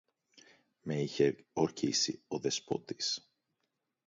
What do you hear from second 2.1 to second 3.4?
ο Δεσπότης